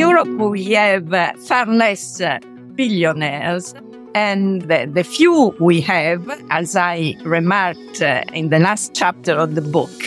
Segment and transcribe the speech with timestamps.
[0.00, 2.38] Europe, we have uh, far less uh,
[2.74, 3.74] billionaires.
[4.14, 9.56] And the, the, few we have, as I remarked uh, in the last chapter of
[9.56, 10.00] the book,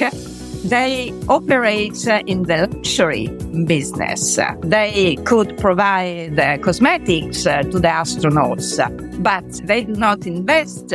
[0.65, 3.27] they operate uh, in the luxury
[3.67, 4.39] business.
[4.61, 8.79] They could provide uh, cosmetics uh, to the astronauts,
[9.21, 10.91] but they do not invest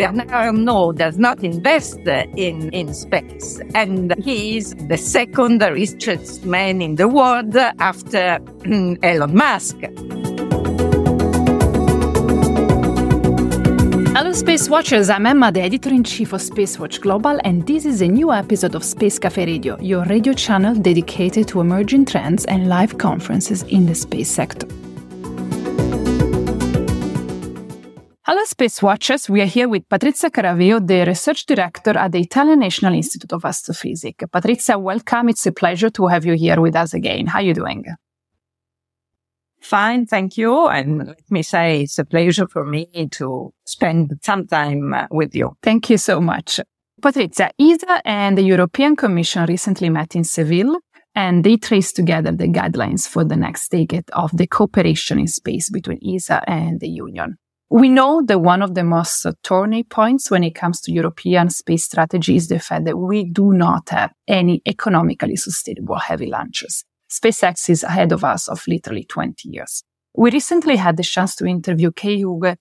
[0.00, 3.60] Bernard Arnault does not invest in, in space.
[3.74, 8.38] And he is the second richest man in the world after
[9.02, 9.76] Elon Musk.
[14.16, 15.10] Hello, Space Watchers.
[15.10, 18.74] I'm Emma, the editor in chief of Spacewatch Global, and this is a new episode
[18.74, 23.84] of Space Cafe Radio, your radio channel dedicated to emerging trends and live conferences in
[23.84, 24.66] the space sector.
[28.30, 29.28] Hello, Space Watchers.
[29.28, 33.44] We are here with Patrizia Caraveo, the research director at the Italian National Institute of
[33.44, 34.24] Astrophysics.
[34.26, 35.30] Patrizia, welcome.
[35.30, 37.26] It's a pleasure to have you here with us again.
[37.26, 37.86] How are you doing?
[39.60, 40.68] Fine, thank you.
[40.68, 45.34] And let me say it's a pleasure for me to spend some time uh, with
[45.34, 45.56] you.
[45.60, 46.60] Thank you so much.
[47.02, 50.78] Patrizia, ESA and the European Commission recently met in Seville
[51.16, 55.68] and they traced together the guidelines for the next decade of the cooperation in space
[55.68, 57.36] between ESA and the Union.
[57.72, 61.84] We know that one of the most thorny points when it comes to European space
[61.84, 66.84] strategy is the fact that we do not have any economically sustainable heavy launches.
[67.08, 69.84] SpaceX is ahead of us of literally 20 years.
[70.16, 72.56] We recently had the chance to interview Kai-Uwe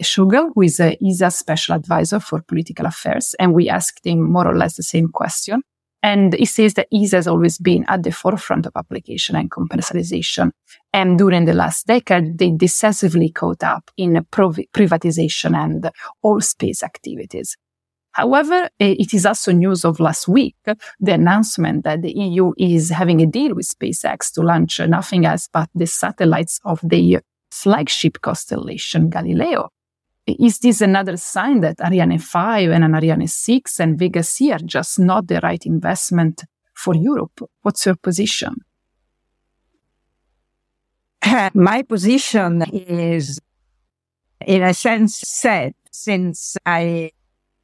[0.00, 4.22] Schrogl, who is uh, a ESA special advisor for political affairs, and we asked him
[4.32, 5.60] more or less the same question.
[6.02, 10.52] And he says that ESA has always been at the forefront of application and commercialization.
[10.94, 15.90] And during the last decade, they decisively caught up in privatization and
[16.22, 17.56] all space activities.
[18.12, 22.90] However, eh, it is also news of last week, the announcement that the EU is
[22.90, 27.18] having a deal with SpaceX to launch nothing else but the satellites of the
[27.50, 29.70] flagship constellation Galileo.
[30.28, 34.60] Is this another sign that Ariane 5 and an Ariane 6 and Vega C are
[34.64, 37.40] just not the right investment for Europe?
[37.62, 38.54] What's your position?
[41.54, 43.40] My position is,
[44.46, 47.12] in a sense, set since I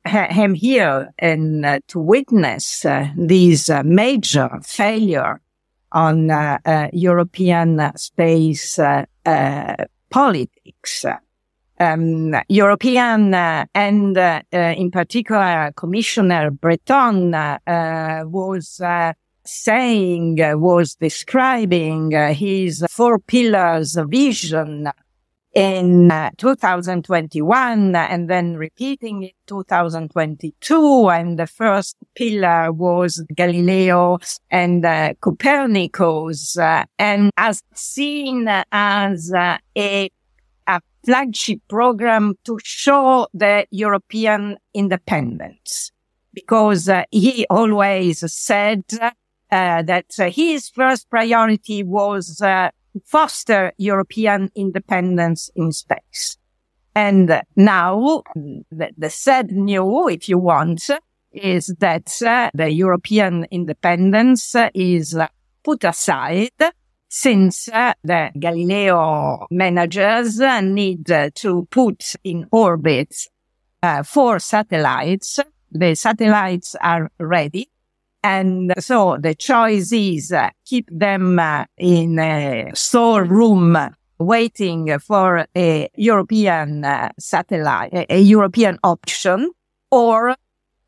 [0.04, 5.40] am here and uh, to witness uh, these uh, major failure
[5.92, 9.04] on uh, uh, European space uh,
[10.08, 11.04] politics.
[11.78, 14.16] Um, European and
[14.52, 17.32] in particular Commissioner Breton
[18.30, 18.80] was
[19.44, 24.90] saying, uh, was describing uh, his four pillars vision
[25.52, 34.18] in uh, 2021 and then repeating it 2022 and the first pillar was Galileo
[34.48, 34.84] and
[35.20, 36.56] Copernicus
[37.00, 39.58] and as seen as a
[40.70, 45.92] a flagship program to show the European independence.
[46.32, 48.84] Because uh, he always said
[49.50, 52.70] uh, that uh, his first priority was uh,
[53.04, 56.36] foster European independence in space.
[56.94, 60.90] And now the, the sad news, if you want,
[61.32, 65.16] is that uh, the European independence is
[65.62, 66.50] put aside
[67.08, 73.14] since uh, the Galileo managers need to put in orbit
[73.82, 75.40] uh, four satellites.
[75.70, 77.69] The satellites are ready.
[78.22, 83.76] And so the choice is uh, keep them uh, in a storeroom
[84.18, 89.50] waiting for a European uh, satellite, a, European option
[89.90, 90.36] or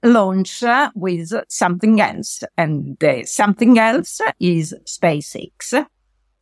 [0.02, 0.62] launch
[0.94, 2.42] with something else.
[2.58, 5.86] And something else is SpaceX.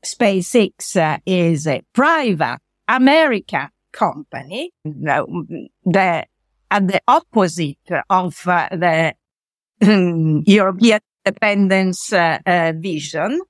[0.04, 2.58] SpaceX is a private
[2.88, 6.26] American company, the,
[6.70, 9.14] at the opposite of the
[9.80, 13.40] European dependence uh, uh, vision.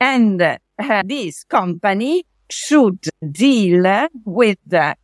[0.00, 0.58] And uh,
[1.04, 4.96] this company should deal with a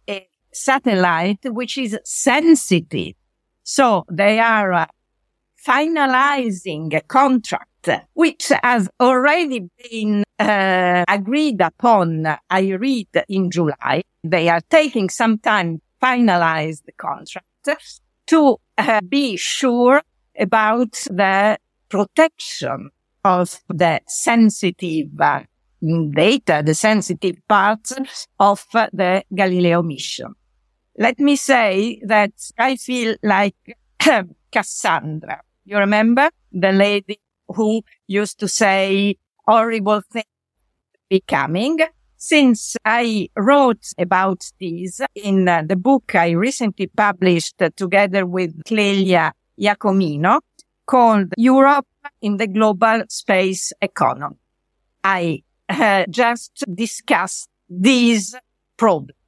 [0.52, 3.14] satellite which is sensitive.
[3.62, 4.86] So they are
[5.66, 14.02] finalizing a contract which has already been uh, agreed upon, I read in July.
[14.22, 17.46] They are taking some time to finalize the contract
[18.26, 20.02] to uh, be sure
[20.38, 21.58] about the
[21.88, 22.90] protection
[23.24, 25.42] of the sensitive uh,
[26.12, 27.94] data, the sensitive parts
[28.38, 30.34] of the Galileo mission.
[30.98, 33.56] Let me say that I feel like
[34.52, 35.42] Cassandra.
[35.64, 39.16] You remember the lady who used to say
[39.46, 40.26] horrible things
[41.08, 41.78] becoming.
[42.16, 48.62] Since I wrote about this in uh, the book I recently published uh, together with
[48.64, 50.40] Clelia Iacomino
[50.86, 51.86] called Europe
[52.20, 54.36] in the Global Space Economy.
[55.02, 58.34] I uh, just discussed these
[58.76, 59.18] problems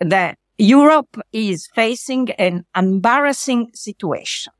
[0.00, 4.52] that Europe is facing an embarrassing situation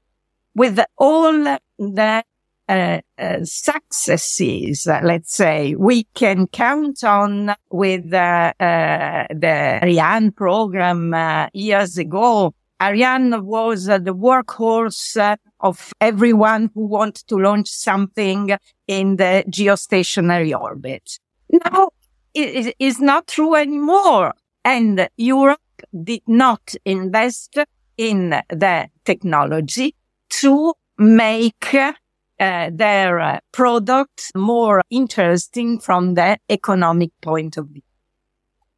[0.55, 2.25] with all the
[2.69, 10.33] uh, uh, successes, uh, let's say, we can count on with uh, uh, the Ariane
[10.33, 12.55] program uh, years ago.
[12.81, 21.19] Ariane was the workhorse of everyone who wants to launch something in the geostationary orbit.
[21.51, 21.91] Now
[22.35, 24.35] it is not true anymore.
[24.65, 25.61] And Europe
[26.05, 27.59] did not invest
[27.97, 29.95] in the technology
[30.31, 37.83] to make uh, their uh, product more interesting from the economic point of view.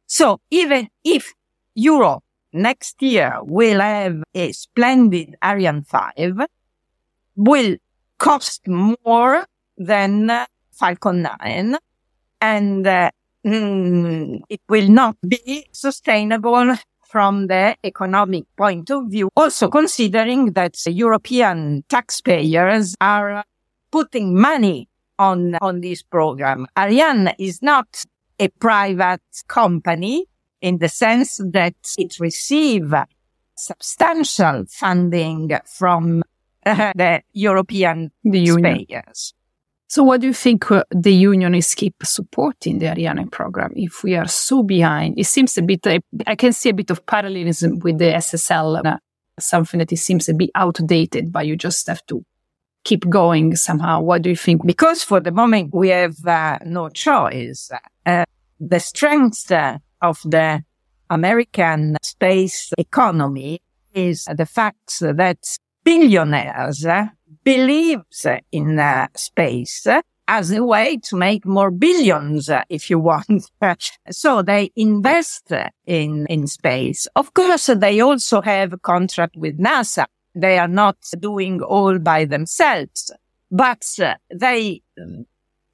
[0.07, 1.33] So even if
[1.75, 6.45] Europe next year we'll have a splendid Ariane 5,
[7.35, 7.77] will
[8.17, 9.45] cost more
[9.77, 11.77] than Falcon 9
[12.41, 13.11] and uh,
[13.45, 16.75] mm, it will not be sustainable
[17.11, 19.29] from the economic point of view.
[19.35, 23.43] Also considering that European taxpayers are
[23.91, 24.87] putting money
[25.19, 26.67] on, on this program.
[26.77, 28.05] Ariane is not
[28.39, 30.25] a private company
[30.61, 32.93] in the sense that it receives
[33.55, 36.23] substantial funding from
[36.65, 38.85] uh, the European the Union.
[39.91, 44.03] So what do you think uh, the union is keep supporting the Ariane program if
[44.05, 45.19] we are so behind?
[45.19, 48.85] It seems a bit, uh, I can see a bit of parallelism with the SSL,
[48.85, 48.97] uh,
[49.37, 52.23] something that it seems a bit outdated, but you just have to
[52.85, 53.99] keep going somehow.
[53.99, 54.65] What do you think?
[54.65, 57.69] Because for the moment we have uh, no choice.
[58.05, 58.23] Uh,
[58.61, 60.63] the strength uh, of the
[61.09, 63.61] American space economy
[63.93, 65.39] is the fact that
[65.83, 66.85] billionaires
[67.43, 69.87] believes in uh, space
[70.27, 73.51] as a way to make more billions, uh, if you want.
[74.11, 75.51] so they invest
[75.85, 77.07] in, in space.
[77.17, 80.05] Of course, they also have a contract with NASA.
[80.33, 83.11] They are not doing all by themselves,
[83.51, 84.81] but uh, they,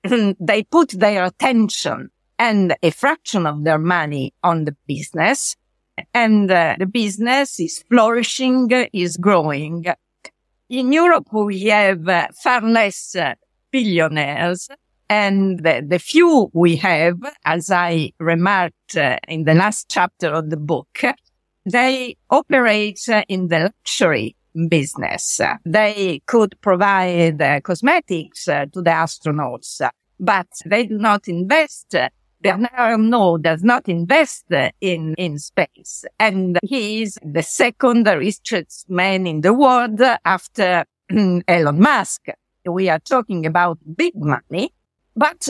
[0.39, 5.55] they put their attention and a fraction of their money on the business
[6.13, 9.85] and uh, the business is flourishing, is growing.
[10.69, 13.35] In Europe, we have uh, far less uh,
[13.71, 14.69] billionaires
[15.09, 20.49] and the, the, few we have, as I remarked uh, in the last chapter of
[20.49, 21.01] the book,
[21.65, 24.35] they operate uh, in the luxury
[24.67, 25.39] business.
[25.65, 29.81] They could provide uh, cosmetics to the astronauts,
[30.19, 31.95] but they do not invest
[32.41, 34.45] Bernard Arnault does not invest
[34.81, 36.05] in, in space.
[36.19, 40.85] And he is the second richest man in the world after
[41.47, 42.27] Elon Musk.
[42.65, 44.73] We are talking about big money,
[45.15, 45.49] but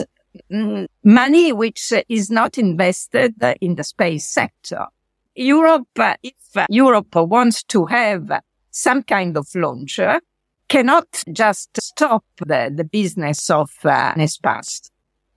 [0.50, 4.86] mm, money which is not invested in the space sector.
[5.34, 5.88] Europe,
[6.22, 10.20] if Europe wants to have some kind of launcher,
[10.68, 14.12] cannot just stop the, the business of uh,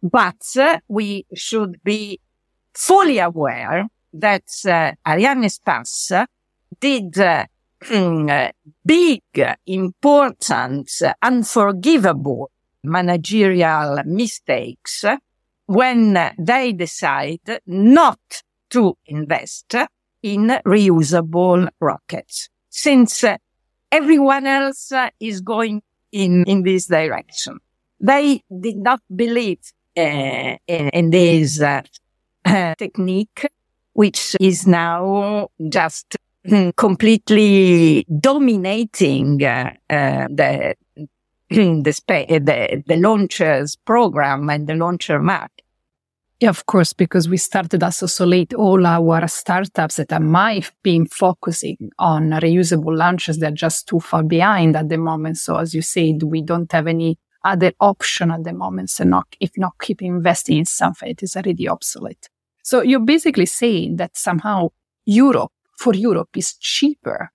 [0.02, 2.20] but uh, we should be
[2.74, 6.26] fully aware that uh, Arianespace
[6.80, 7.46] did uh,
[8.86, 9.22] big,
[9.66, 10.90] important,
[11.22, 12.52] unforgivable
[12.84, 15.06] managerial mistakes
[15.66, 18.20] when they decide not
[18.70, 19.76] to invest
[20.24, 23.24] in reusable rockets, since
[23.92, 25.82] everyone else is going
[26.12, 27.60] in, in this direction.
[28.00, 29.60] They did not believe
[29.98, 31.82] uh, in, this uh,
[32.78, 33.48] technique,
[33.94, 36.16] which is now just
[36.76, 40.76] completely dominating uh, the
[41.50, 45.62] the, spa- the the launchers program and the launcher market.
[46.40, 48.54] Yeah, of course, because we started us so late.
[48.56, 54.76] All our startups that might be focusing on reusable launches, they're just too far behind
[54.76, 55.38] at the moment.
[55.38, 58.90] So as you said, we don't have any other option at the moment.
[58.90, 62.30] So not, if not keep investing in something, it is already obsolete.
[62.64, 64.70] So you're basically saying that somehow
[65.06, 67.32] Europe, for Europe, is cheaper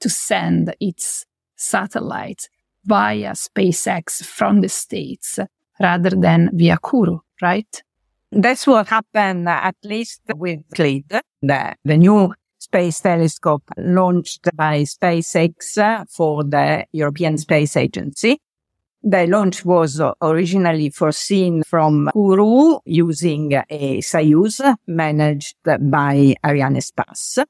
[0.00, 2.48] to send its satellites
[2.84, 5.38] via SpaceX from the States
[5.80, 7.82] rather than via Kourou, right?
[8.30, 15.78] That's what happened, at least with Euclid, the, the new space telescope launched by SpaceX
[15.78, 18.40] uh, for the European Space Agency.
[19.02, 27.44] The launch was originally foreseen from Kourou using a Soyuz managed by Arianespace.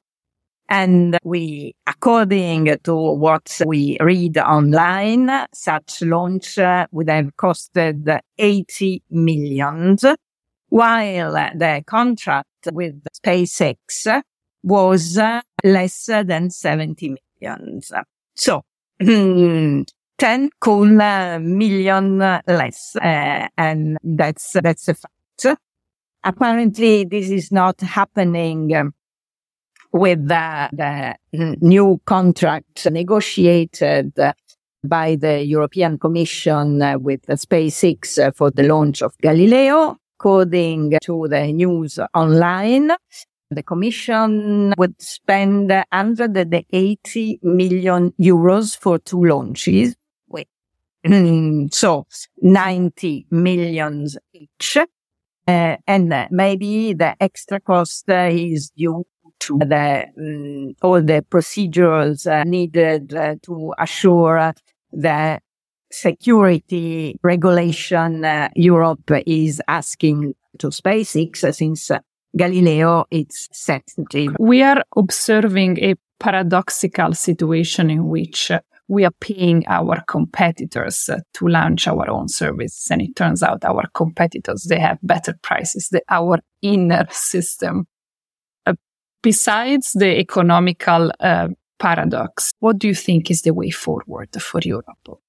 [0.69, 6.59] And we, according to what we read online, such launch
[6.93, 10.05] would have costed 80 millions,
[10.69, 14.23] while the contract with SpaceX
[14.63, 15.19] was
[15.65, 17.91] less than 70 millions.
[18.35, 18.63] So,
[20.19, 22.97] 10 cool million less.
[22.97, 25.59] Uh, and that's, that's a fact.
[26.25, 28.93] Apparently, this is not happening um,
[29.93, 34.13] with the, the new contract negotiated
[34.85, 39.97] by the European Commission with SpaceX for the launch of Galileo.
[40.19, 42.91] According to the news online,
[43.51, 49.95] the Commission would spend 180 million euros for two launches.
[51.05, 51.75] Wait.
[51.75, 52.07] so
[52.43, 54.79] 90 millions each.
[55.47, 59.05] Uh, and maybe the extra cost is due
[59.41, 64.53] to the um, all the procedures uh, needed uh, to assure
[64.93, 65.41] the
[65.91, 71.91] security regulation uh, Europe is asking to SpaceX since
[72.37, 74.37] Galileo is sensitive.
[74.39, 78.51] We are observing a paradoxical situation in which
[78.89, 82.89] we are paying our competitors to launch our own service.
[82.91, 87.87] And it turns out our competitors, they have better prices than our inner system
[89.23, 95.21] besides the economical uh, paradox, what do you think is the way forward for Europe?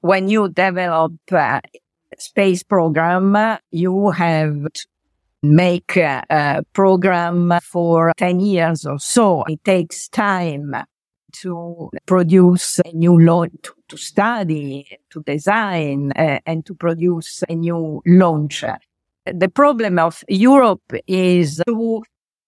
[0.00, 1.60] When you develop a
[2.18, 4.86] space program, you have to
[5.42, 9.44] make a program for 10 years or so.
[9.44, 10.74] It takes time
[11.42, 17.54] to produce a new launch, to, to, study, to design, uh, and to produce a
[17.54, 18.78] new launcher.
[19.24, 22.02] The problem of Europe is to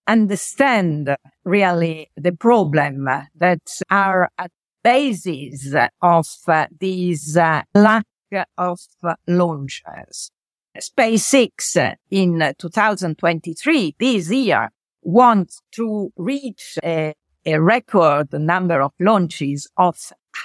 [0.07, 4.51] understand really the problem that are at
[4.83, 8.07] basis of uh, these uh, lack
[8.57, 8.81] of
[9.27, 10.31] launches.
[10.79, 14.71] SpaceX in 2023, this year,
[15.03, 17.15] wants to reach a,
[17.53, 19.97] a record number of launches of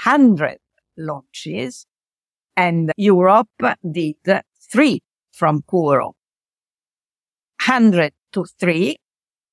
[0.06, 0.58] 100
[0.98, 1.86] launches,
[2.56, 3.50] and Europe
[3.92, 4.16] did
[4.72, 6.14] three from Kourou.
[7.66, 8.98] 100 to three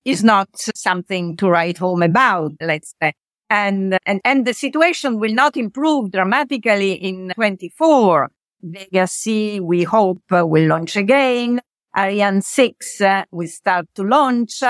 [0.04, 3.12] is not something to write home about, let's say.
[3.49, 8.30] And, and, and the situation will not improve dramatically in 24.
[8.62, 11.61] Vega C, we hope, will launch again.
[11.97, 14.62] Ariane 6 uh, will start to launch.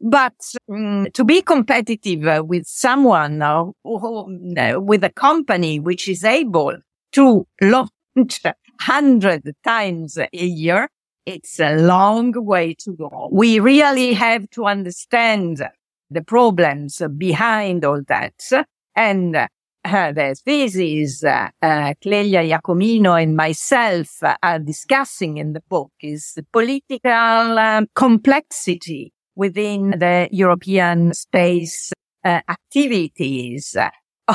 [0.00, 0.34] But
[0.70, 6.24] um, to be competitive uh, with someone or, who, uh, with a company which is
[6.24, 6.76] able
[7.12, 10.88] to launch 100 times a year,
[11.26, 13.28] it's a long way to go.
[13.30, 15.62] We really have to understand
[16.10, 18.66] the problems behind all that.
[18.94, 19.48] And
[19.84, 26.32] uh, the thesis uh, uh, Clelia Iacomino and myself are discussing in the book is
[26.36, 31.92] the political um, complexity within the European space
[32.24, 33.76] uh, activities.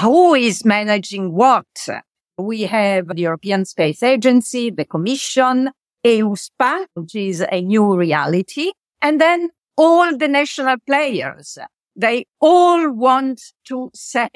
[0.02, 1.66] Who is managing what?
[2.38, 5.72] We have the European Space Agency, the Commission,
[6.06, 8.72] EUSPA, which is a new reality.
[9.02, 11.58] And then all the national players,
[11.96, 14.30] they all want to say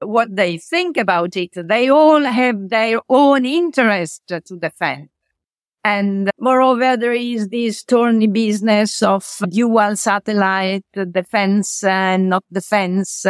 [0.00, 1.50] what they think about it.
[1.54, 5.08] They all have their own interest to defend.
[5.82, 13.24] And moreover, there is this thorny business of dual satellite defense and not defense.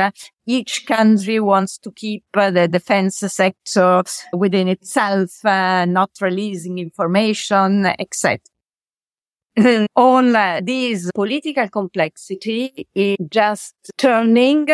[0.46, 8.40] Each country wants to keep the defense sector within itself, uh, not releasing information, etc.
[9.94, 14.66] All uh, this political complexity is just turning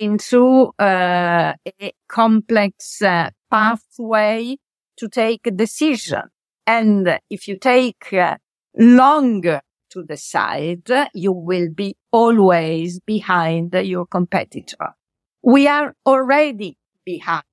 [0.00, 4.56] into uh, a complex uh, pathway
[4.96, 6.22] to take a decision
[6.66, 8.36] and if you take uh,
[8.76, 9.60] longer
[9.90, 14.94] to decide, you will be always behind your competitor.
[15.42, 17.44] We are already behind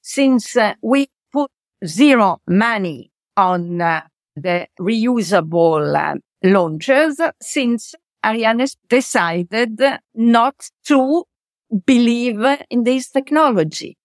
[0.00, 1.50] since uh, we put
[1.84, 4.02] zero money on uh,
[4.34, 7.94] the reusable uh, launchers since
[8.24, 9.80] Ariane decided
[10.14, 11.24] not to
[11.86, 13.96] believe in this technology.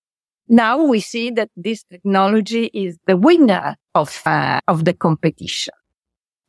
[0.48, 5.74] Now we see that this technology is the winner of, uh, of the competition.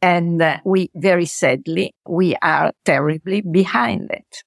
[0.02, 4.42] And uh, we very sadly, we are terribly behind it.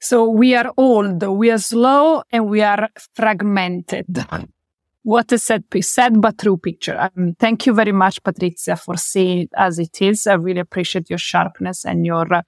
[0.00, 4.26] So we are old, we are slow, and we are fragmented.
[5.02, 6.98] What a sad, sad but true picture.
[7.16, 10.26] Um, thank you very much, Patrizia, for seeing it as it is.
[10.26, 12.42] I really appreciate your sharpness and your uh,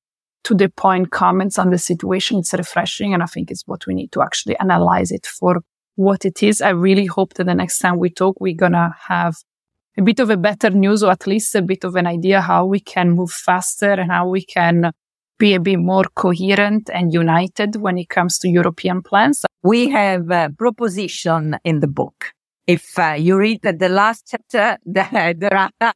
[0.49, 2.39] to the point comments on the situation.
[2.39, 5.61] It's refreshing, and I think it's what we need to actually analyze it for
[5.97, 6.63] what it is.
[6.63, 9.37] I really hope that the next time we talk, we're gonna have
[9.99, 12.65] a bit of a better news or at least a bit of an idea how
[12.65, 14.91] we can move faster and how we can
[15.39, 19.45] be a bit more coherent and united when it comes to European plans.
[19.63, 22.33] We have a proposition in the book.
[22.67, 25.93] If uh, you read the last chapter, there are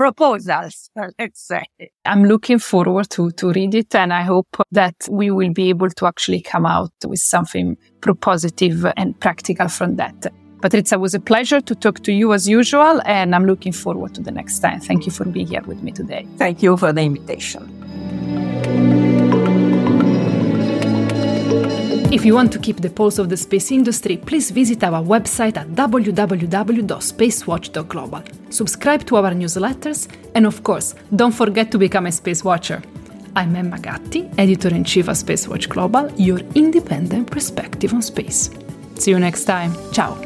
[0.00, 1.64] proposals, let's say.
[2.04, 5.90] I'm looking forward to, to read it and I hope that we will be able
[5.90, 10.26] to actually come out with something propositive positive and practical from that.
[10.60, 14.14] Patrizia, it was a pleasure to talk to you as usual, and I'm looking forward
[14.14, 14.80] to the next time.
[14.80, 16.26] Thank you for being here with me today.
[16.36, 17.79] Thank you for the invitation.
[22.12, 25.56] If you want to keep the pulse of the space industry, please visit our website
[25.56, 28.22] at www.spacewatch.global.
[28.50, 32.82] Subscribe to our newsletters, and of course, don't forget to become a space watcher.
[33.36, 38.50] I'm Emma Gatti, editor in chief of Spacewatch Global, your independent perspective on space.
[38.96, 39.72] See you next time.
[39.92, 40.16] Ciao.